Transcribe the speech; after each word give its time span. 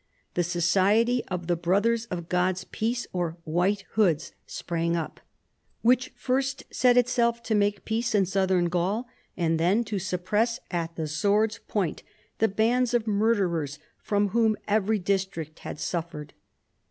The 0.33 0.41
Society 0.41 1.23
of 1.27 1.45
the 1.45 1.55
Brothers 1.55 2.05
of 2.05 2.27
God's 2.27 2.63
Peace, 2.63 3.05
or 3.13 3.37
White 3.43 3.85
Hoods, 3.91 4.33
sprang 4.47 4.95
up, 4.95 5.19
which 5.83 6.11
first 6.15 6.63
set 6.71 6.97
itself 6.97 7.43
to 7.43 7.53
make 7.53 7.85
peace 7.85 8.15
in 8.15 8.25
Southern 8.25 8.65
Gaul, 8.65 9.05
and 9.37 9.59
then 9.59 9.83
to 9.83 9.99
suppress 9.99 10.59
at 10.71 10.95
the 10.95 11.07
sword's 11.07 11.59
point 11.67 12.01
the 12.39 12.47
bands 12.47 12.95
of 12.95 13.05
murderers 13.05 13.77
from 14.01 14.29
whom 14.29 14.57
every 14.67 14.97
district 14.97 15.59
had 15.59 15.79
suffered. 15.79 16.33